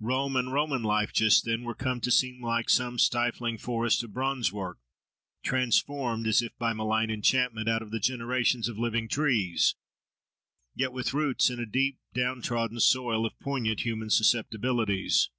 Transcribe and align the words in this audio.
Rome 0.00 0.36
and 0.36 0.52
Roman 0.52 0.82
life, 0.82 1.14
just 1.14 1.46
then, 1.46 1.62
were 1.62 1.74
come 1.74 2.02
to 2.02 2.10
seem 2.10 2.42
like 2.42 2.68
some 2.68 2.98
stifling 2.98 3.56
forest 3.56 4.04
of 4.04 4.12
bronze 4.12 4.52
work, 4.52 4.76
transformed, 5.42 6.26
as 6.26 6.42
if 6.42 6.54
by 6.58 6.74
malign 6.74 7.10
enchantment, 7.10 7.70
out 7.70 7.80
of 7.80 7.90
the 7.90 7.98
generations 7.98 8.68
of 8.68 8.76
living 8.78 9.08
trees, 9.08 9.74
yet 10.74 10.92
with 10.92 11.14
roots 11.14 11.48
in 11.48 11.58
a 11.58 11.64
deep, 11.64 11.96
down 12.12 12.42
trodden 12.42 12.80
soil 12.80 13.24
of 13.24 13.38
poignant 13.40 13.80
human 13.80 14.10
susceptibilities. 14.10 15.30